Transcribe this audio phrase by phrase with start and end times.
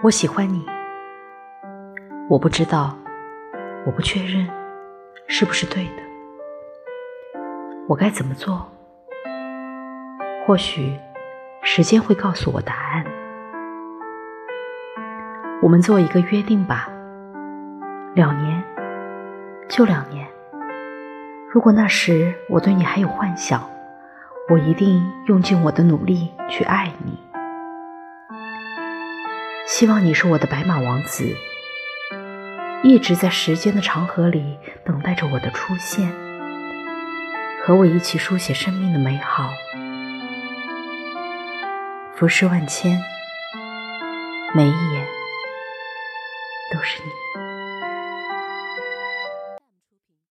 [0.00, 0.64] 我喜欢你，
[2.28, 2.96] 我不知道，
[3.84, 4.48] 我不确认
[5.26, 6.02] 是不是对的，
[7.88, 8.70] 我该怎么做？
[10.46, 10.96] 或许
[11.62, 13.04] 时间会告诉我答案。
[15.60, 16.88] 我们做一个约定吧，
[18.14, 18.62] 两年
[19.68, 20.24] 就两年。
[21.52, 23.68] 如果那时我对你还有幻想，
[24.48, 27.18] 我一定用尽我的努力去爱你。
[29.68, 31.36] 希望你是我的白马王子，
[32.82, 36.10] 一直在时间的长河里等待着我的出现，
[37.62, 39.52] 和我一起书写生命的美好。
[42.16, 42.98] 浮世万千，
[44.54, 45.06] 每一眼
[46.72, 47.57] 都是你。